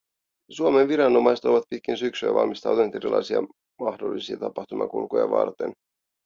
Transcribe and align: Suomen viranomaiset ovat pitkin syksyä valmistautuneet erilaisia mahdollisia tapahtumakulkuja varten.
Suomen 0.51 0.87
viranomaiset 0.87 1.45
ovat 1.45 1.63
pitkin 1.69 1.97
syksyä 1.97 2.33
valmistautuneet 2.33 2.95
erilaisia 2.95 3.39
mahdollisia 3.81 4.37
tapahtumakulkuja 4.37 5.29
varten. 5.29 5.73